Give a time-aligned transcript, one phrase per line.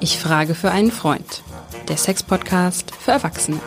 [0.00, 1.42] Ich frage für einen Freund.
[1.88, 3.60] Der Sex-Podcast für Erwachsene.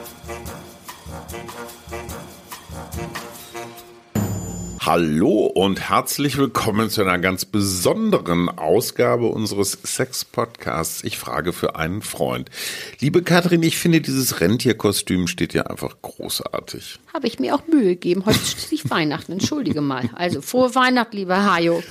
[4.79, 11.03] Hallo und herzlich willkommen zu einer ganz besonderen Ausgabe unseres Sex-Podcasts.
[11.03, 12.49] Ich frage für einen Freund.
[12.99, 16.99] Liebe Katrin, ich finde, dieses Rentierkostüm steht ja einfach großartig.
[17.13, 18.25] Habe ich mir auch Mühe gegeben.
[18.25, 19.33] Heute ist schließlich Weihnachten.
[19.33, 20.09] Entschuldige mal.
[20.15, 21.83] Also frohe Weihnacht, lieber Hajo.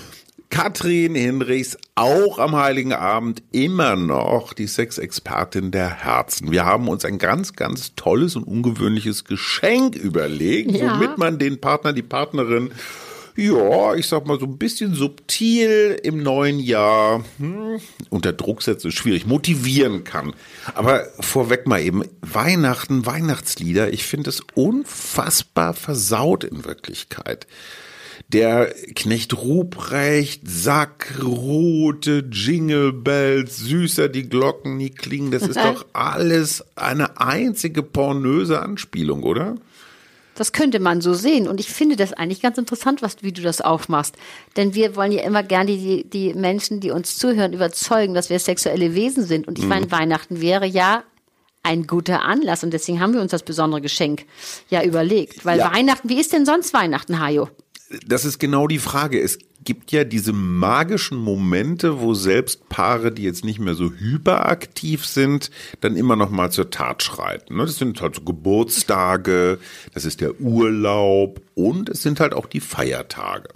[0.51, 6.51] Katrin Hinrichs, auch am Heiligen Abend immer noch die Sexexpertin der Herzen.
[6.51, 10.95] Wir haben uns ein ganz, ganz tolles und ungewöhnliches Geschenk überlegt, Ja.
[10.95, 12.73] womit man den Partner, die Partnerin,
[13.37, 17.79] ja, ich sag mal so ein bisschen subtil im neuen Jahr hm,
[18.11, 20.35] unter Druck setzen ist schwierig, motivieren kann.
[20.75, 27.47] Aber vorweg mal eben, Weihnachten, Weihnachtslieder, ich finde es unfassbar versaut in Wirklichkeit.
[28.29, 36.65] Der Knecht Ruprecht, Sackrote, Jingle Bells, süßer die Glocken nie klingen, das ist doch alles
[36.77, 39.57] eine einzige pornöse Anspielung, oder?
[40.37, 41.49] Das könnte man so sehen.
[41.49, 44.15] Und ich finde das eigentlich ganz interessant, was, wie du das aufmachst.
[44.57, 48.39] Denn wir wollen ja immer gerne die, die Menschen, die uns zuhören, überzeugen, dass wir
[48.39, 49.47] sexuelle Wesen sind.
[49.47, 51.03] Und ich meine, Weihnachten wäre ja
[51.63, 52.65] ein guter Anlass.
[52.65, 54.25] Und deswegen haben wir uns das besondere Geschenk
[54.71, 55.45] ja überlegt.
[55.45, 55.75] Weil Ja.
[55.75, 57.51] Weihnachten, wie ist denn sonst Weihnachten, Hajo?
[58.07, 59.21] Das ist genau die Frage.
[59.21, 65.05] Es gibt ja diese magischen Momente, wo selbst Paare, die jetzt nicht mehr so hyperaktiv
[65.05, 67.57] sind, dann immer noch mal zur Tat schreiten.
[67.57, 67.67] ne?
[67.67, 69.59] Das sind halt so Geburtstage,
[69.93, 73.49] das ist der Urlaub und es sind halt auch die Feiertage.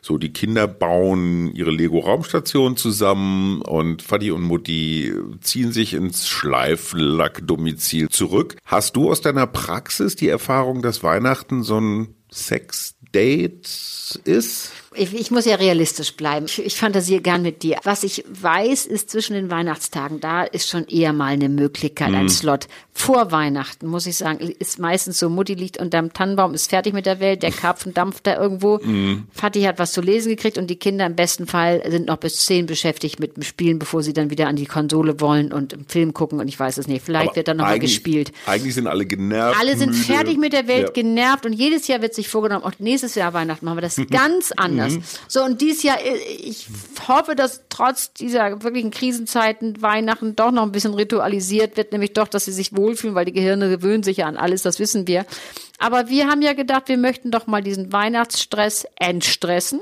[0.00, 8.08] So, die Kinder bauen ihre Lego-Raumstation zusammen und Vati und Mutti ziehen sich ins Schleiflack-Domizil
[8.08, 8.56] zurück.
[8.64, 13.68] Hast du aus deiner Praxis die Erfahrung, dass Weihnachten so ein Sex-Date
[14.24, 14.72] ist?
[14.94, 16.46] Ich, ich muss ja realistisch bleiben.
[16.46, 17.78] Ich, ich fantasiere gern mit dir.
[17.84, 22.28] Was ich weiß, ist zwischen den Weihnachtstagen, da ist schon eher mal eine Möglichkeit, ein
[22.28, 22.68] Slot.
[22.94, 27.06] Vor Weihnachten, muss ich sagen, ist meistens so, Mutti liegt unterm Tannenbaum, ist fertig mit
[27.06, 28.80] der Welt, der Karpfen dampft da irgendwo.
[29.34, 32.44] Vati hat was zu lesen gekriegt und die Kinder im besten Fall sind noch bis
[32.44, 35.86] zehn beschäftigt mit dem Spielen, bevor sie dann wieder an die Konsole wollen und einen
[35.88, 37.04] Film gucken und ich weiß es nicht.
[37.04, 38.32] Vielleicht Aber wird dann noch mal eigentlich- gespielt.
[38.46, 39.58] Eigentlich sind alle genervt.
[39.58, 40.02] Alle sind müde.
[40.04, 40.92] fertig mit der Welt, Ja.
[40.92, 44.52] genervt und jedes Jahr wird sich vorgenommen, auch nächstes Jahr Weihnachten machen wir das ganz
[44.52, 44.81] anders.
[45.28, 46.66] So und dieses Jahr, äh, ich
[47.06, 52.28] hoffe, dass trotz dieser wirklichen Krisenzeiten Weihnachten doch noch ein bisschen ritualisiert wird, nämlich doch,
[52.28, 55.26] dass sie sich wohlfühlen, weil die Gehirne gewöhnen sich ja an alles, das wissen wir.
[55.78, 59.80] Aber wir haben ja gedacht, wir möchten doch mal diesen Weihnachtsstress entstressen.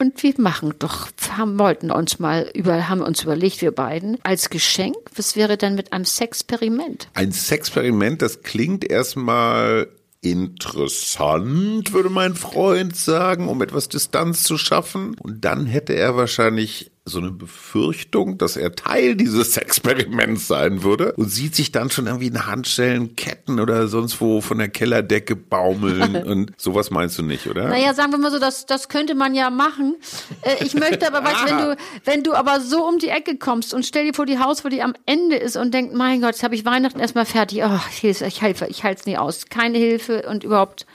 [0.00, 4.48] Und wir machen doch, haben, wollten uns mal über, haben uns überlegt, wir beiden, als
[4.48, 7.08] Geschenk, was wäre denn mit einem Sexperiment?
[7.12, 9.88] Ein Sexperiment, das klingt erstmal
[10.22, 15.16] interessant, würde mein Freund sagen, um etwas Distanz zu schaffen.
[15.18, 21.12] Und dann hätte er wahrscheinlich so eine Befürchtung, dass er Teil dieses Experiments sein würde
[21.14, 25.34] und sieht sich dann schon irgendwie in Handschellen, Ketten oder sonst wo von der Kellerdecke
[25.34, 27.68] baumeln und sowas meinst du nicht, oder?
[27.68, 29.96] Naja, sagen wir mal so, das, das könnte man ja machen.
[30.42, 33.72] Äh, ich möchte aber, weißt, wenn du, wenn du aber so um die Ecke kommst
[33.72, 36.32] und stell dir vor die Haus, wo die am Ende ist und denkt, mein Gott,
[36.32, 37.62] jetzt habe ich Weihnachten erstmal fertig.
[37.64, 39.46] Oh, ich, ich helfe, ich halte es nie aus.
[39.48, 40.86] Keine Hilfe und überhaupt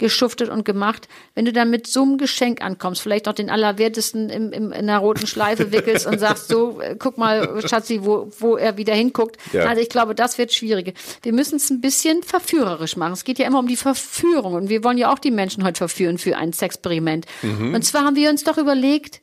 [0.00, 1.08] geschuftet und gemacht.
[1.36, 4.72] Wenn du dann mit so einem Geschenk ankommst, vielleicht noch den Allerwertesten im, im, in
[4.72, 8.94] einer roten Schleife wickelst und sagst so, äh, guck mal, Schatzi, wo, wo er wieder
[8.94, 9.36] hinguckt.
[9.52, 9.66] Ja.
[9.66, 10.94] Also ich glaube, das wird schwierig.
[11.22, 13.12] Wir müssen es ein bisschen verführerisch machen.
[13.12, 15.78] Es geht ja immer um die Verführung und wir wollen ja auch die Menschen heute
[15.78, 17.26] verführen für ein Sexperiment.
[17.42, 19.20] Und zwar haben wir uns doch überlegt,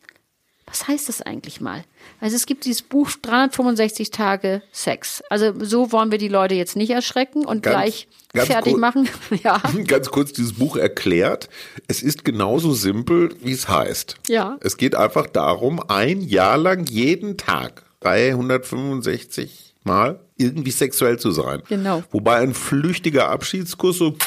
[0.70, 1.84] was heißt das eigentlich mal?
[2.20, 5.24] Also es gibt dieses Buch 365 Tage Sex.
[5.30, 8.82] Also so wollen wir die Leute jetzt nicht erschrecken und Ganz- gleich ganz fertig kurz-
[8.82, 9.10] machen.
[9.44, 9.62] Ja.
[9.88, 11.48] Ganz kurz dieses Buch erklärt.
[11.88, 14.16] Es ist genauso simpel, wie es heißt.
[14.28, 14.58] Ja.
[14.62, 21.64] Es geht einfach darum, ein Jahr lang jeden Tag 365 Mal irgendwie sexuell zu sein.
[21.70, 22.04] Genau.
[22.12, 24.18] Wobei ein flüchtiger Abschiedskuss so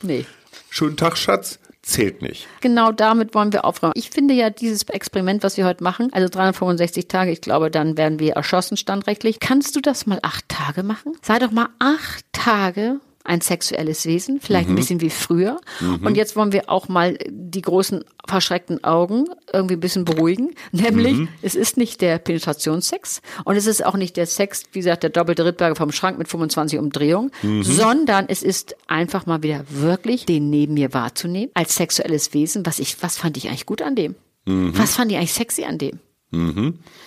[0.00, 0.24] Nee.
[0.70, 2.46] schönen Tag, Schatz, zählt nicht.
[2.60, 3.94] Genau damit wollen wir aufräumen.
[3.96, 7.96] Ich finde ja dieses Experiment, was wir heute machen, also 365 Tage, ich glaube, dann
[7.96, 9.40] werden wir erschossen standrechtlich.
[9.40, 11.12] Kannst du das mal acht Tage machen?
[11.22, 15.60] Sei doch mal acht Tage ein sexuelles Wesen, vielleicht ein bisschen wie früher.
[16.02, 20.54] Und jetzt wollen wir auch mal die großen verschreckten Augen irgendwie ein bisschen beruhigen.
[20.72, 25.02] Nämlich, es ist nicht der Penetrationssex und es ist auch nicht der Sex, wie gesagt,
[25.02, 27.30] der doppelte Rittberger vom Schrank mit 25 Umdrehungen,
[27.62, 32.64] sondern es ist einfach mal wieder wirklich den neben mir wahrzunehmen als sexuelles Wesen.
[32.64, 34.14] Was ich, was fand ich eigentlich gut an dem?
[34.46, 35.98] Was fand ich eigentlich sexy an dem?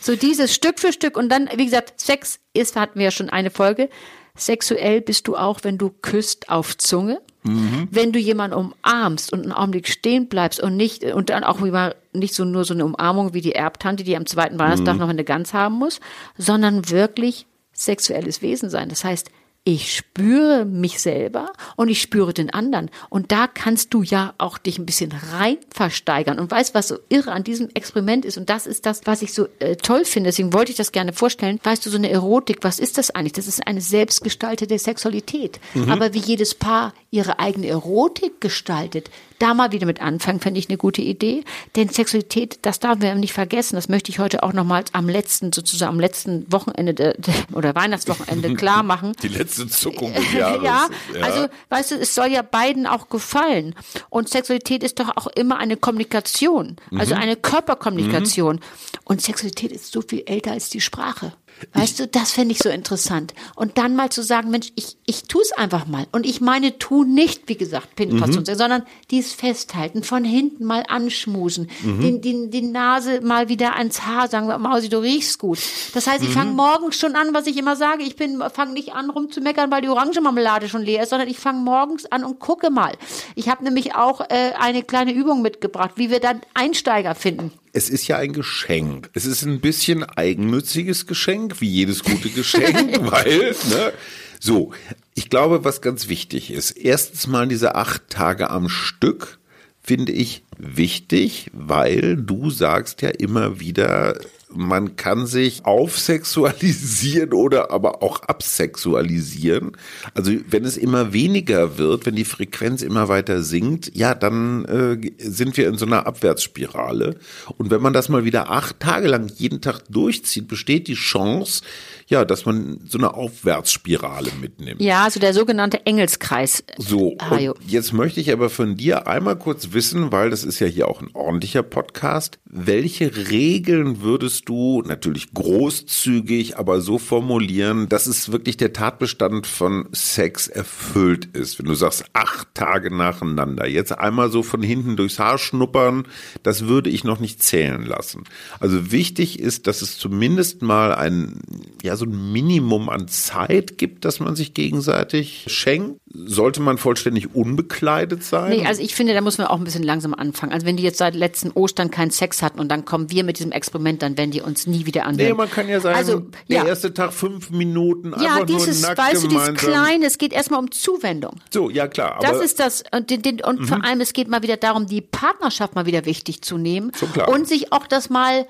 [0.01, 3.29] So dieses Stück für Stück und dann, wie gesagt, Sex ist, hatten wir ja schon
[3.29, 3.89] eine Folge.
[4.35, 7.21] Sexuell bist du auch, wenn du küsst auf Zunge.
[7.43, 11.95] Wenn du jemanden umarmst und einen Augenblick stehen bleibst und nicht, und dann auch immer
[12.13, 15.23] nicht so nur so eine Umarmung wie die Erbtante, die am zweiten Weihnachtstag noch eine
[15.23, 15.99] Gans haben muss,
[16.37, 18.89] sondern wirklich sexuelles Wesen sein.
[18.89, 19.31] Das heißt,
[19.63, 22.89] ich spüre mich selber und ich spüre den anderen.
[23.09, 26.39] Und da kannst du ja auch dich ein bisschen rein versteigern.
[26.39, 28.37] Und weißt, was so irre an diesem Experiment ist?
[28.37, 30.29] Und das ist das, was ich so äh, toll finde.
[30.29, 31.59] Deswegen wollte ich das gerne vorstellen.
[31.61, 33.33] Weißt du, so eine Erotik, was ist das eigentlich?
[33.33, 35.59] Das ist eine selbstgestaltete Sexualität.
[35.89, 40.69] Aber wie jedes Paar ihre eigene Erotik gestaltet, da mal wieder mit anfangen, fände ich
[40.69, 41.43] eine gute Idee.
[41.75, 43.75] Denn Sexualität, das darf wir nicht vergessen.
[43.75, 47.75] Das möchte ich heute auch nochmals am letzten, sozusagen am letzten Wochenende de, de, oder
[47.75, 49.11] Weihnachtswochenende klar machen.
[49.21, 50.63] Die letzte Zuckung des Jahres.
[50.63, 50.87] ja,
[51.21, 53.75] also weißt du, es soll ja beiden auch gefallen.
[54.09, 58.61] Und Sexualität ist doch auch immer eine Kommunikation, also eine Körperkommunikation.
[59.03, 61.33] Und Sexualität ist so viel älter als die Sprache.
[61.73, 63.33] Weißt du, das fände ich so interessant.
[63.55, 66.07] Und dann mal zu sagen, Mensch, ich, ich tue es einfach mal.
[66.11, 71.69] Und ich meine, tu nicht, wie gesagt, Penetration, sondern dies festhalten, von hinten mal anschmusen,
[71.83, 75.59] den, den, die Nase mal wieder ans Haar sagen, Mausi, du riechst gut.
[75.93, 78.93] Das heißt, ich fange morgens schon an, was ich immer sage, ich bin, fange nicht
[78.93, 82.69] an rumzumeckern, weil die Orangenmarmelade schon leer ist, sondern ich fange morgens an und gucke
[82.69, 82.93] mal.
[83.35, 87.51] Ich habe nämlich auch äh, eine kleine Übung mitgebracht, wie wir dann Einsteiger finden.
[87.73, 89.09] Es ist ja ein Geschenk.
[89.13, 93.94] Es ist ein bisschen eigennütziges Geschenk, wie jedes gute Geschenk, weil, ne?
[94.39, 94.71] So,
[95.13, 99.39] ich glaube, was ganz wichtig ist, erstens mal diese acht Tage am Stück
[99.83, 104.19] finde ich wichtig, weil du sagst ja immer wieder,
[104.53, 109.71] man kann sich aufsexualisieren oder aber auch absexualisieren.
[110.13, 115.12] Also wenn es immer weniger wird, wenn die Frequenz immer weiter sinkt, ja, dann äh,
[115.18, 117.15] sind wir in so einer Abwärtsspirale.
[117.57, 121.63] Und wenn man das mal wieder acht Tage lang jeden Tag durchzieht, besteht die Chance,
[122.07, 124.81] ja, dass man so eine Aufwärtsspirale mitnimmt.
[124.81, 126.63] Ja, also der sogenannte Engelskreis.
[126.77, 130.68] So, und jetzt möchte ich aber von dir einmal kurz wissen, weil das ist ja
[130.68, 138.07] hier auch ein ordentlicher Podcast, welche Regeln würdest du natürlich großzügig, aber so formulieren, dass
[138.07, 141.59] es wirklich der Tatbestand von Sex erfüllt ist?
[141.59, 146.07] Wenn du sagst, acht Tage nacheinander, jetzt einmal so von hinten durchs Haar schnuppern,
[146.43, 148.23] das würde ich noch nicht zählen lassen.
[148.59, 151.39] Also wichtig ist, dass es zumindest mal ein,
[151.83, 156.00] ja, so ein Minimum an Zeit gibt, dass man sich gegenseitig schenkt.
[156.13, 158.49] Sollte man vollständig unbekleidet sein?
[158.49, 160.51] Nee, also ich finde, da muss man auch ein bisschen langsam anfangen.
[160.51, 163.39] Also wenn die jetzt seit letzten Ostern keinen Sex hatten und dann kommen wir mit
[163.39, 165.29] diesem Experiment, dann werden die uns nie wieder anhören.
[165.29, 166.19] Nee, man kann ja sagen, Also,
[166.49, 166.65] der ja.
[166.65, 169.71] erste Tag fünf Minuten, Ja, einfach dieses, nur nackt weißt du, dieses gemeinsam.
[169.71, 171.35] Kleine, es geht erstmal um Zuwendung.
[171.49, 172.15] So, ja klar.
[172.17, 172.27] Mhm.
[172.27, 175.01] Das ist das, und, den, den, und vor allem, es geht mal wieder darum, die
[175.01, 176.91] Partnerschaft mal wieder wichtig zu nehmen.
[176.95, 177.29] So klar.
[177.29, 178.47] Und sich auch das mal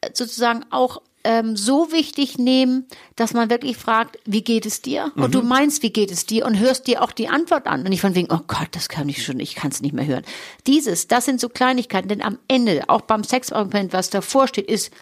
[0.00, 2.86] äh, sozusagen auch ähm, so wichtig nehmen,
[3.16, 5.10] dass man wirklich fragt, wie geht es dir?
[5.16, 5.32] Und Mhm.
[5.32, 6.44] du meinst, wie geht es dir?
[6.46, 7.80] Und hörst dir auch die Antwort an.
[7.80, 10.06] Und nicht von wegen, oh Gott, das kann ich schon, ich kann es nicht mehr
[10.06, 10.24] hören.
[10.66, 14.92] Dieses, das sind so Kleinigkeiten, denn am Ende, auch beim Sexargument, was davor steht, ist,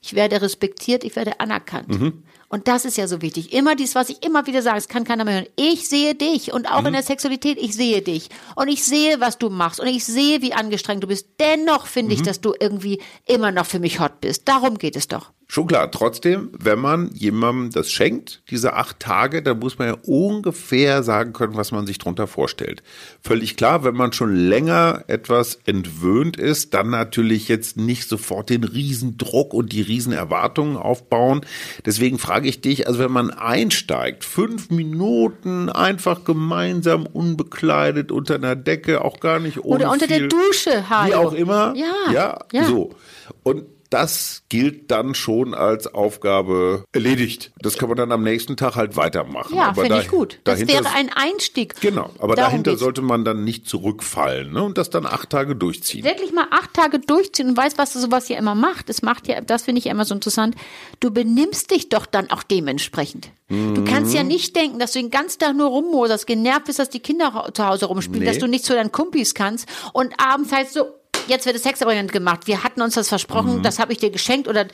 [0.00, 1.88] ich werde respektiert, ich werde anerkannt.
[1.88, 2.22] Mhm.
[2.48, 3.52] Und das ist ja so wichtig.
[3.52, 5.46] Immer dies, was ich immer wieder sage, es kann keiner mehr hören.
[5.56, 6.92] Ich sehe dich und auch in Mhm.
[6.92, 8.28] der Sexualität, ich sehe dich.
[8.54, 9.80] Und ich sehe, was du machst.
[9.80, 11.26] Und ich sehe, wie angestrengt du bist.
[11.40, 12.20] Dennoch finde Mhm.
[12.20, 14.42] ich, dass du irgendwie immer noch für mich hot bist.
[14.46, 15.32] Darum geht es doch.
[15.48, 19.96] Schon klar, trotzdem, wenn man jemandem das schenkt, diese acht Tage, dann muss man ja
[20.04, 22.82] ungefähr sagen können, was man sich drunter vorstellt.
[23.22, 28.64] Völlig klar, wenn man schon länger etwas entwöhnt ist, dann natürlich jetzt nicht sofort den
[28.64, 31.42] Riesendruck und die Riesenerwartungen aufbauen.
[31.84, 38.56] Deswegen frage ich dich, also wenn man einsteigt, fünf Minuten einfach gemeinsam unbekleidet unter einer
[38.56, 41.08] Decke, auch gar nicht ohne Oder unter der viel- Dusche, Hajo.
[41.08, 41.72] Wie auch immer.
[41.76, 42.64] Ja, Ja, ja.
[42.64, 42.90] so.
[43.44, 47.52] Und das gilt dann schon als Aufgabe erledigt.
[47.60, 49.54] Das kann man dann am nächsten Tag halt weitermachen.
[49.56, 50.38] Ja, finde ich gut.
[50.44, 51.80] Das wäre ein Einstieg.
[51.80, 52.80] Genau, aber Darum dahinter geht's.
[52.82, 54.62] sollte man dann nicht zurückfallen ne?
[54.62, 56.04] und das dann acht Tage durchziehen.
[56.04, 58.90] wirklich mal acht Tage durchziehen und weißt, was sowas ja immer macht.
[58.90, 60.54] Es macht ja, das finde ich ja immer so interessant.
[61.00, 63.30] Du benimmst dich doch dann auch dementsprechend.
[63.48, 64.16] Du kannst Mhm.
[64.16, 67.48] ja nicht denken, dass du den ganzen Tag nur rummoserst, genervt bist, dass die Kinder
[67.54, 68.26] zu Hause rumspielen, Nee.
[68.26, 70.86] dass du nicht zu deinen Kumpis kannst und abends heißt so,
[71.28, 72.46] jetzt wird das Sexexperiment gemacht.
[72.46, 73.10] Wir hatten uns das Mhm.
[73.10, 74.66] versprochen, das habe ich dir geschenkt oder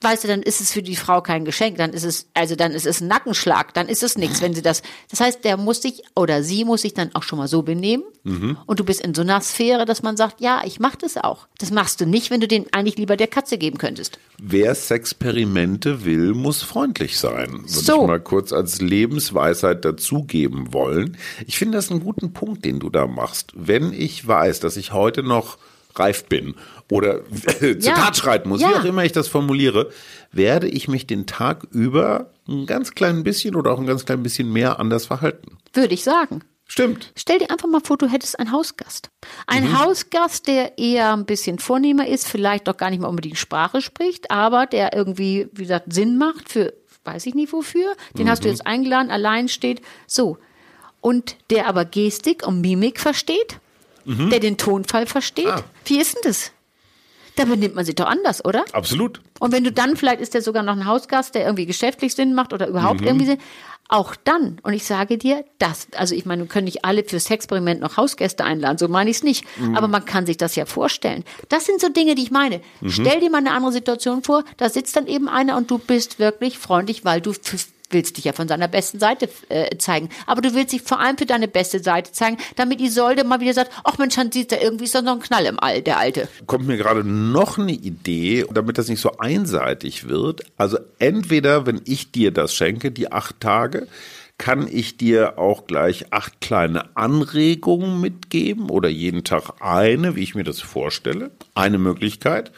[0.00, 2.72] weißt du, dann ist es für die Frau kein Geschenk, dann ist es also dann
[2.72, 4.82] ist es ein Nackenschlag, dann ist es nichts, wenn sie das.
[5.10, 8.04] Das heißt, der muss sich oder sie muss sich dann auch schon mal so benehmen
[8.24, 8.58] Mhm.
[8.66, 11.46] und du bist in so einer Sphäre, dass man sagt, ja, ich mache das auch.
[11.58, 14.18] Das machst du nicht, wenn du den eigentlich lieber der Katze geben könntest.
[14.40, 17.52] Wer Sexperimente will, muss freundlich sein.
[17.52, 18.02] Würde So.
[18.02, 21.16] ich mal kurz als Lebensweisheit dazugeben wollen.
[21.46, 23.52] Ich finde das einen guten Punkt, den du da machst.
[23.54, 25.58] Wenn ich weiß, dass ich heute noch
[25.98, 26.54] reif bin
[26.90, 27.20] oder
[27.60, 27.94] zur Ja.
[27.94, 28.70] Tat schreiten muss, Ja.
[28.70, 29.90] wie auch immer ich das formuliere,
[30.32, 34.22] werde ich mich den Tag über ein ganz klein bisschen oder auch ein ganz klein
[34.22, 35.58] bisschen mehr anders verhalten.
[35.72, 36.42] Würde ich sagen.
[36.70, 37.12] Stimmt.
[37.16, 39.08] Stell dir einfach mal vor, du hättest einen Hausgast.
[39.46, 39.78] Ein Mhm.
[39.78, 44.30] Hausgast, der eher ein bisschen vornehmer ist, vielleicht doch gar nicht mal unbedingt Sprache spricht,
[44.30, 46.74] aber der irgendwie, wie gesagt, Sinn macht für,
[47.04, 47.94] weiß ich nicht wofür.
[48.18, 48.42] Den hast Mhm.
[48.44, 49.80] du jetzt eingeladen, allein steht.
[50.06, 50.36] So.
[51.00, 53.60] Und der aber Gestik und Mimik versteht,
[54.30, 55.44] der den Tonfall versteht.
[55.46, 55.50] Mhm.
[55.50, 55.62] Ah.
[55.84, 56.50] Wie ist denn das?
[57.36, 58.64] Da benimmt man sich doch anders, oder?
[58.72, 59.20] Absolut.
[59.38, 62.34] Und wenn du dann, vielleicht ist der sogar noch ein Hausgast, der irgendwie geschäftlich Sinn
[62.34, 63.38] macht oder überhaupt irgendwie Sinn,
[63.90, 67.30] auch dann, und ich sage dir, das, also ich meine, wir können nicht alle fürs
[67.30, 69.44] Experiment noch Hausgäste einladen, so meine ich es nicht.
[69.74, 71.22] Aber man kann sich das ja vorstellen.
[71.48, 72.60] Das sind so Dinge, die ich meine.
[72.86, 76.18] Stell dir mal eine andere Situation vor, da sitzt dann eben einer und du bist
[76.18, 80.08] wirklich freundlich, weil du f- willst dich ja von seiner besten Seite äh, zeigen.
[80.26, 83.54] Aber du willst dich vor allem für deine beste Seite zeigen, damit Isolde mal wieder
[83.54, 86.28] sagt, ach Mensch, dann sieht da irgendwie noch ein Knall im All, der Alte.
[86.46, 90.42] kommt mir gerade noch eine Idee, damit das nicht so einseitig wird.
[90.56, 93.86] Also entweder, wenn ich dir das schenke, die acht Tage,
[94.38, 100.36] kann ich dir auch gleich acht kleine Anregungen mitgeben oder jeden Tag eine, wie ich
[100.36, 101.32] mir das vorstelle.
[101.54, 102.52] Eine Möglichkeit.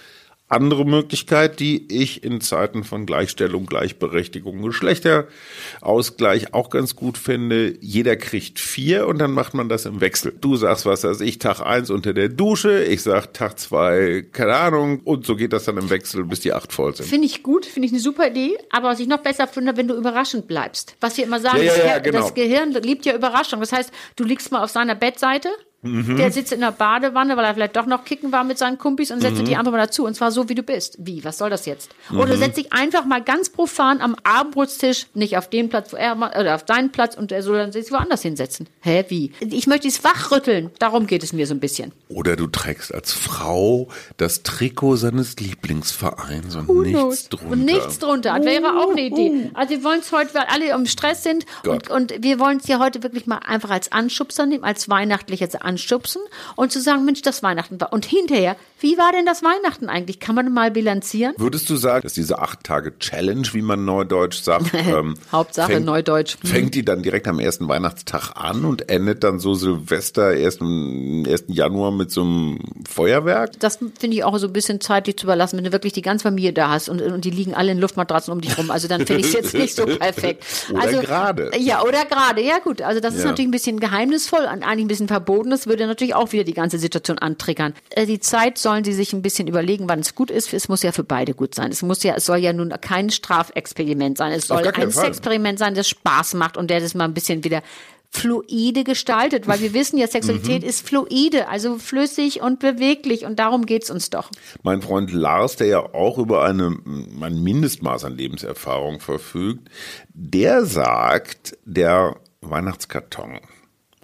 [0.51, 7.75] Andere Möglichkeit, die ich in Zeiten von Gleichstellung, Gleichberechtigung, Geschlechterausgleich auch ganz gut finde.
[7.81, 10.33] Jeder kriegt vier und dann macht man das im Wechsel.
[10.41, 14.57] Du sagst, was weiß ich, Tag eins unter der Dusche, ich sag Tag zwei, keine
[14.57, 17.07] Ahnung, und so geht das dann im Wechsel, bis die acht voll sind.
[17.09, 18.59] Finde ich gut, finde ich eine super Idee.
[18.71, 20.97] Aber was ich noch besser finde, wenn du überraschend bleibst.
[21.01, 22.23] Was wir immer sagen, Ja, ja, das, ja, Ge- genau.
[22.25, 23.61] das Gehirn liebt ja Überraschung.
[23.61, 25.49] Das heißt, du liegst mal auf seiner Bettseite,
[25.83, 26.17] Mhm.
[26.17, 29.11] der sitzt in der Badewanne, weil er vielleicht doch noch kicken war mit seinen Kumpis
[29.11, 29.45] und setzt Mhm.
[29.47, 30.05] dich einfach mal dazu.
[30.05, 30.97] Und zwar so, wie du bist.
[30.99, 31.25] Wie?
[31.25, 31.91] Was soll das jetzt?
[32.11, 32.21] Mhm.
[32.21, 36.17] Oder setz dich einfach mal ganz profan am Abendbrotstisch, nicht auf den Platz, wo er
[36.17, 38.69] oder auf deinen Platz und er soll dann sich woanders hinsetzen.
[38.81, 39.33] Hä, wie?
[39.41, 40.71] Ich möchte es wachrütteln.
[40.79, 41.93] Darum geht es mir so ein bisschen.
[42.09, 47.29] Oder du trägst als Frau das Trikot seines Lieblingsvereins und Who nichts knows?
[47.29, 47.51] drunter.
[47.53, 48.35] Und nichts drunter.
[48.37, 49.51] Das wäre auch eine Idee.
[49.55, 51.91] Also wir wollen es heute, weil alle im Stress sind und, Gott.
[51.91, 56.23] und wir wollen es ja heute wirklich mal einfach als Anschubser nehmen, als weihnachtliches Anschubsen
[56.57, 57.93] und zu sagen, Mensch, das Weihnachten war.
[57.93, 60.21] Und hinterher, wie war denn das Weihnachten eigentlich?
[60.21, 61.35] Kann man mal bilanzieren?
[61.39, 65.87] Würdest du sagen, dass diese acht Tage Challenge, wie man neudeutsch sagt, ähm, Hauptsache fängt,
[65.87, 66.37] Neudeutsch.
[66.43, 66.49] Mhm.
[66.49, 71.25] Fängt die dann direkt am ersten Weihnachtstag an und endet dann so Silvester erst am
[71.27, 71.45] 1.
[71.49, 72.59] Januar mit so einem
[72.89, 73.59] Feuerwerk?
[73.61, 76.25] Das finde ich auch so ein bisschen zeitlich zu überlassen, wenn du wirklich die ganze
[76.25, 78.71] Familie da hast und, und die liegen alle in Luftmatratzen um dich rum.
[78.71, 80.45] Also dann finde ich es jetzt nicht so perfekt.
[80.73, 81.51] Oder also, gerade.
[81.59, 82.43] Ja, oder gerade.
[82.43, 83.29] Ja gut, also das ist Ja.
[83.31, 85.51] natürlich ein bisschen geheimnisvoll und eigentlich ein bisschen verboten.
[85.61, 87.75] Das würde natürlich auch wieder die ganze Situation antriggern.
[87.91, 90.55] Äh, Die Zeit sollen sie sich ein bisschen überlegen, wann es gut ist.
[90.55, 91.71] Es muss ja für beide gut sein.
[91.71, 94.33] Es muss ja, es soll ja nun kein Strafexperiment sein.
[94.33, 94.91] Es soll ein Fall.
[94.91, 97.63] Sexperiment sein, das Spaß macht und der das mal ein bisschen wieder
[98.09, 100.11] fluide gestaltet, weil wir wissen ja, Mhm.
[100.11, 104.31] Sexualität ist fluide, also flüssig und beweglich und darum geht's uns doch.
[104.63, 106.75] Mein Freund Lars, der ja auch über eine,
[107.21, 109.69] ein Mindestmaß an Lebenserfahrung verfügt,
[110.15, 113.41] der sagt, der Weihnachtskarton.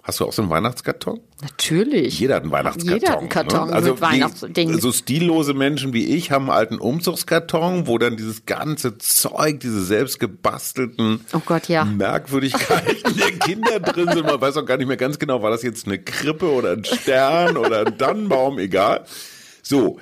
[0.07, 1.19] Hast du auch so einen Weihnachtskarton?
[1.41, 2.17] Natürlich.
[2.17, 2.93] Jeder hat einen Weihnachtskarton.
[2.93, 3.75] Jeder hat einen Karton ne?
[3.75, 4.79] also mit Weihnachtsdingen.
[4.79, 9.83] So stillose Menschen wie ich haben einen alten Umzugskarton, wo dann dieses ganze Zeug, diese
[9.83, 11.83] selbst gebastelten Oh Gott, ja.
[11.83, 14.25] Merkwürdigkeiten der Kinder drin sind.
[14.25, 16.85] Man weiß auch gar nicht mehr ganz genau, war das jetzt eine Krippe oder ein
[16.85, 19.03] Stern oder ein Tannenbaum, egal.
[19.61, 19.99] So.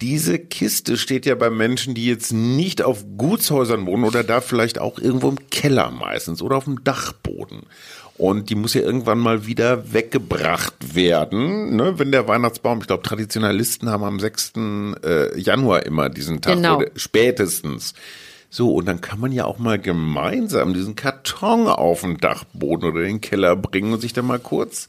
[0.00, 4.80] Diese Kiste steht ja bei Menschen, die jetzt nicht auf Gutshäusern wohnen oder da vielleicht
[4.80, 7.62] auch irgendwo im Keller meistens oder auf dem Dachboden.
[8.16, 11.98] Und die muss ja irgendwann mal wieder weggebracht werden, ne?
[11.98, 14.52] wenn der Weihnachtsbaum, ich glaube, Traditionalisten haben am 6.
[15.04, 16.76] Äh, Januar immer diesen Tag Genau.
[16.78, 17.94] oder spätestens.
[18.50, 23.02] So, und dann kann man ja auch mal gemeinsam diesen Karton auf den Dachboden oder
[23.02, 24.86] den Keller bringen und sich dann mal kurz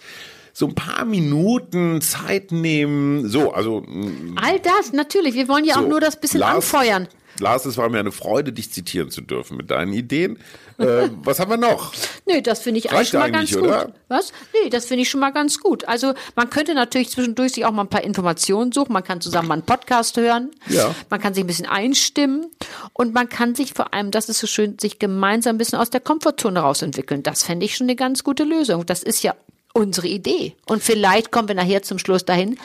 [0.58, 3.28] so ein paar Minuten Zeit nehmen.
[3.28, 5.34] So, also mh, All das, natürlich.
[5.36, 7.10] Wir wollen ja so, auch nur das bisschen Lars, anfeuern.
[7.42, 10.40] Lars, es war mir eine Freude, dich zitieren zu dürfen mit deinen Ideen.
[10.78, 11.92] Äh, was haben wir noch?
[12.26, 13.64] Nö, das finde ich eigentlich schon mal ganz gut.
[13.64, 13.92] oder?
[14.08, 14.32] Was?
[14.54, 15.86] Nee, das finde ich schon mal ganz gut.
[15.90, 18.94] Also man könnte natürlich zwischendurch sich auch mal ein paar Informationen suchen.
[18.94, 20.52] Man kann zusammen mal einen Podcast hören.
[20.70, 20.96] Ja.
[21.10, 22.50] Man kann sich ein bisschen einstimmen.
[22.94, 25.90] Und man kann sich vor allem, das ist so schön, sich gemeinsam ein bisschen aus
[25.90, 27.24] der Komfortzone rausentwickeln.
[27.24, 28.86] Das fände ich schon eine ganz gute Lösung.
[28.86, 29.36] Das ist ja
[29.76, 30.56] unsere Idee.
[30.66, 32.58] Und vielleicht kommen wir nachher zum Schluss dahin,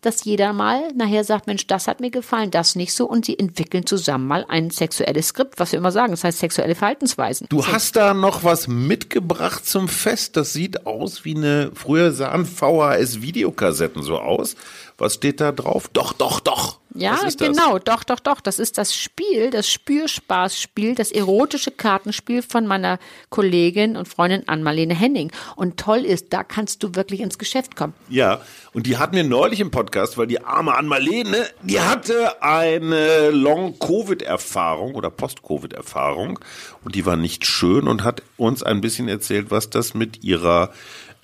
[0.00, 3.06] dass jeder mal nachher sagt, Mensch, das hat mir gefallen, das nicht so.
[3.06, 6.10] Und sie entwickeln zusammen mal ein sexuelles Skript, was wir immer sagen.
[6.12, 7.46] Das heißt sexuelle Verhaltensweisen.
[7.48, 10.36] Du hast da noch was mitgebracht zum Fest.
[10.36, 14.56] Das sieht aus wie eine, früher sahen VHS-Videokassetten so aus.
[14.98, 15.88] Was steht da drauf?
[15.92, 16.71] Doch, doch, doch.
[16.94, 18.40] Ja, genau, doch, doch, doch.
[18.40, 22.98] Das ist das Spiel, das Spürspaßspiel, das erotische Kartenspiel von meiner
[23.30, 25.32] Kollegin und Freundin Ann-Marlene Henning.
[25.56, 27.94] Und toll ist, da kannst du wirklich ins Geschäft kommen.
[28.08, 28.40] Ja,
[28.72, 34.94] und die hatten wir neulich im Podcast, weil die arme Ann-Marlene, die hatte eine Long-Covid-Erfahrung
[34.94, 36.38] oder Post-Covid-Erfahrung
[36.84, 40.72] und die war nicht schön und hat uns ein bisschen erzählt, was das mit ihrer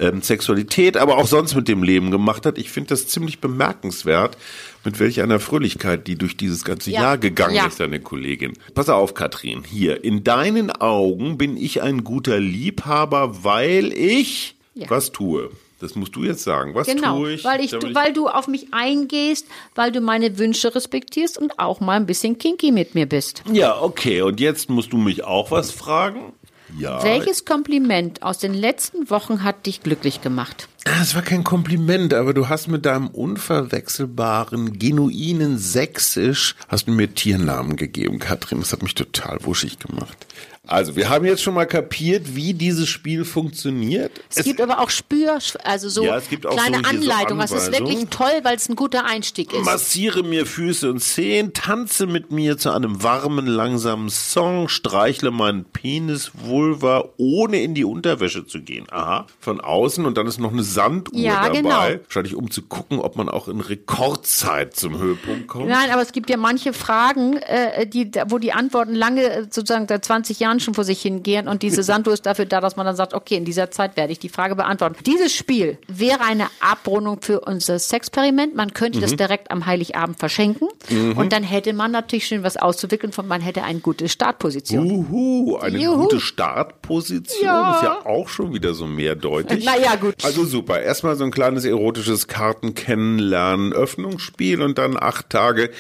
[0.00, 2.57] ähm, Sexualität, aber auch sonst mit dem Leben gemacht hat.
[2.59, 4.37] Ich finde das ziemlich bemerkenswert,
[4.85, 7.02] mit welch einer Fröhlichkeit die durch dieses ganze Ja.
[7.02, 7.67] Jahr gegangen Ja.
[7.67, 8.52] ist, deine Kollegin.
[8.75, 14.88] Pass auf, Katrin, hier, in deinen Augen bin ich ein guter Liebhaber, weil ich Ja.
[14.88, 15.50] was tue.
[15.81, 16.75] Das musst du jetzt sagen.
[16.75, 17.45] Was Genau, tue ich?
[17.45, 21.78] weil, ich, du, weil du auf mich eingehst, weil du meine Wünsche respektierst und auch
[21.78, 23.45] mal ein bisschen kinky mit mir bist.
[23.52, 24.23] Ja, okay.
[24.23, 26.33] Und jetzt musst du mich auch was fragen?
[26.76, 27.02] Ja.
[27.02, 30.68] Welches Kompliment aus den letzten Wochen hat dich glücklich gemacht?
[30.84, 37.14] Das war kein Kompliment, aber du hast mit deinem unverwechselbaren, genuinen Sächsisch, hast du mir
[37.14, 38.60] Tiernamen gegeben, Katrin.
[38.60, 40.26] Das hat mich total wuschig gemacht.
[40.68, 44.12] Also, wir haben jetzt schon mal kapiert, wie dieses Spiel funktioniert.
[44.34, 47.40] Es, gibt aber auch Spür, also so Ja, es kleine so so Anleitungen.
[47.40, 49.64] Das ist wirklich toll, weil es ein guter Einstieg ist.
[49.64, 55.64] Massiere mir Füße und Zehen, tanze mit mir zu einem warmen, langsamen Song, streichle meinen
[55.64, 58.87] Penis, Vulva, ohne in die Unterwäsche zu gehen.
[58.90, 59.26] Aha.
[59.40, 61.56] Von außen und dann ist noch eine Sanduhr Ja, dabei.
[61.56, 62.04] genau.
[62.04, 65.68] Wahrscheinlich um zu gucken, ob man auch in Rekordzeit zum Höhepunkt kommt.
[65.68, 69.87] Nein, aber es gibt ja manche Fragen, äh, die, wo die Antworten lange, äh, sozusagen
[69.88, 72.86] seit 20 Jahren schon vor sich hingehen und diese Sanduhr ist dafür da, dass man
[72.86, 74.96] dann sagt, okay, in dieser Zeit werde ich die Frage beantworten.
[75.06, 78.54] Dieses Spiel wäre eine Abrundung für unser Sexperiment.
[78.54, 79.02] Man könnte Mhm.
[79.02, 80.68] das direkt am Heiligabend verschenken
[81.16, 84.90] und dann hätte man natürlich schön was auszuwickeln von man hätte eine gute Startposition.
[84.90, 86.02] Uhu, eine Juhu.
[86.04, 87.76] gute Startposition Ja.
[87.76, 89.62] ist ja auch schon wieder so mehrdeutig.
[89.64, 90.14] Na ja, gut.
[90.24, 90.80] Also super.
[90.80, 95.70] Erstmal so ein kleines erotisches Karten kennenlernen, Öffnungsspiel und dann acht Tage.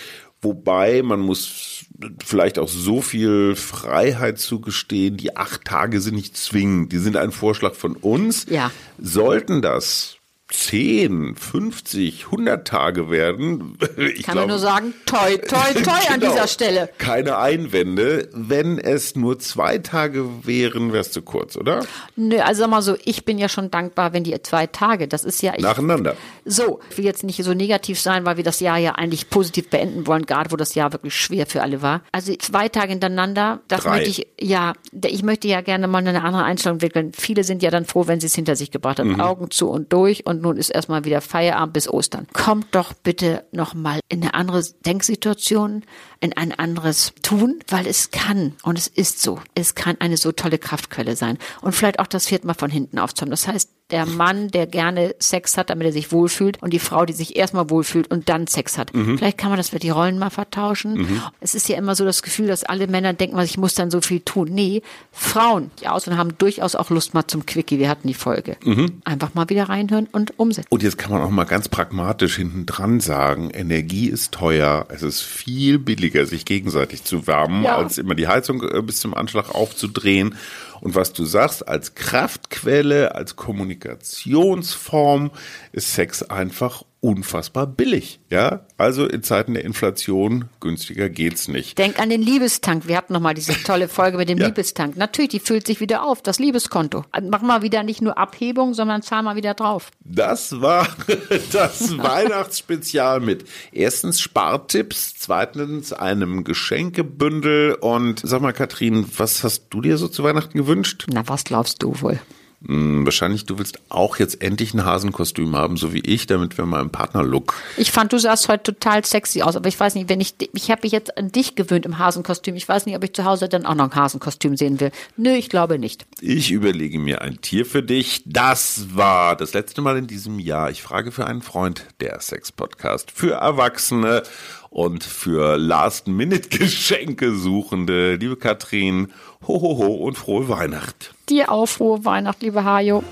[0.40, 1.77] Wobei man muss
[2.24, 5.16] vielleicht auch so viel Freiheit zugestehen.
[5.16, 6.92] Die acht Tage sind nicht zwingend.
[6.92, 8.46] Die sind ein Vorschlag von uns.
[8.48, 8.70] Ja.
[8.98, 10.17] Sollten das
[10.50, 13.76] 10, 50, 100 Tage werden.
[13.98, 16.32] Ich Kann man glaube- nur sagen, toi, toi, toi an Genau.
[16.32, 16.88] dieser Stelle.
[16.98, 18.28] Keine Einwände.
[18.32, 21.84] Wenn es nur zwei Tage wären, wär's zu kurz, oder?
[22.16, 25.24] Nö, also sag mal so, ich bin ja schon dankbar, wenn die zwei Tage, das
[25.24, 26.16] ist ja, ich, Nacheinander.
[26.44, 29.68] So, ich will jetzt nicht so negativ sein, weil wir das Jahr ja eigentlich positiv
[29.68, 32.02] beenden wollen, gerade wo das Jahr wirklich schwer für alle war.
[32.12, 33.90] Also zwei Tage hintereinander, das Drei.
[33.98, 34.72] möchte ich, ja,
[35.04, 37.12] ich möchte ja gerne mal eine andere Einstellung entwickeln.
[37.16, 39.20] Viele sind ja dann froh, wenn sie es hinter sich gebracht haben.
[39.20, 42.26] Augen zu und durch und nun ist erstmal wieder Feierabend bis Ostern.
[42.32, 45.84] Kommt doch bitte nochmal in eine andere Denksituation,
[46.20, 49.40] in ein anderes Tun, weil es kann und es ist so.
[49.54, 51.38] Es kann eine so tolle Kraftquelle sein.
[51.60, 53.30] Und vielleicht auch das vierte Mal von hinten aufzuhaben.
[53.30, 57.06] Das heißt, der Mann, der gerne Sex hat, damit er sich wohlfühlt und die Frau,
[57.06, 58.90] die sich erstmal wohlfühlt und dann Sex hat.
[58.92, 61.20] Vielleicht kann man das mit die Rollen mal vertauschen.
[61.40, 63.90] Es ist ja immer so das Gefühl, dass alle Männer denken, was ich muss dann
[63.90, 64.48] so viel tun.
[64.52, 67.78] Nee, Frauen, die aus und haben durchaus auch Lust mal zum Quickie.
[67.78, 68.56] Wir hatten die Folge.
[69.04, 70.66] Einfach mal wieder reinhören und umsetzen.
[70.70, 75.02] Und jetzt kann man auch mal ganz pragmatisch hinten dran sagen, Energie ist teuer, es
[75.02, 77.76] ist viel billiger, sich gegenseitig zu wärmen, Ja.
[77.78, 80.34] als immer die Heizung äh, bis zum Anschlag aufzudrehen.
[80.80, 85.30] Und was du sagst, als Kraftquelle, als Kommunikationsform
[85.72, 88.18] ist Sex einfach unfassbar billig.
[88.28, 91.78] Ja, also in Zeiten der Inflation günstiger geht's nicht.
[91.78, 92.88] Denk an den Liebestank.
[92.88, 94.46] Wir hatten noch mal diese tolle Folge mit dem Ja.
[94.46, 94.96] Liebestank.
[94.96, 97.04] Natürlich, die füllt sich wieder auf, das Liebeskonto.
[97.30, 99.90] Mach mal wieder nicht nur Abhebung, sondern zahl mal wieder drauf.
[100.00, 100.88] Das war
[101.52, 109.80] das Weihnachtsspezial mit erstens Spartipps, zweitens einem Geschenkebündel und sag mal Katrin, was hast du
[109.80, 111.06] dir so zu Weihnachten gewünscht?
[111.12, 112.18] Na, was glaubst du wohl?
[112.66, 116.66] Hm, wahrscheinlich du willst auch jetzt endlich ein Hasenkostüm haben, so wie ich, damit wir
[116.66, 117.54] mal im Partnerlook.
[117.76, 120.70] Ich fand, du sahst heute total sexy aus, aber ich weiß nicht, wenn ich, ich
[120.70, 122.56] habe mich jetzt an dich gewöhnt im Hasenkostüm.
[122.56, 124.90] Ich weiß nicht, ob ich zu Hause dann auch noch ein Hasenkostüm sehen will.
[125.16, 126.06] Nö, ich glaube nicht.
[126.20, 128.22] Ich überlege mir ein Tier für dich.
[128.26, 130.70] Das war das letzte Mal in diesem Jahr.
[130.70, 133.12] Ich frage für einen Freund, der Sex-Podcast.
[133.12, 134.24] Für Erwachsene
[134.70, 138.16] und für Last-Minute-Geschenke suchende.
[138.16, 139.08] Liebe Katrin,
[139.46, 141.14] ho, ho, ho und frohe Weihnacht.
[141.28, 143.02] Dir auch frohe Weihnacht, liebe Hajo.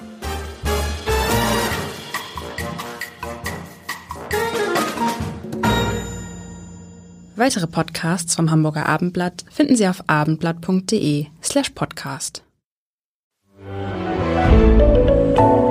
[7.37, 12.43] Weitere Podcasts vom Hamburger Abendblatt finden Sie auf abendblatt.de slash podcast.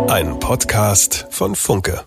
[0.07, 2.05] Ein Podcast von Funke.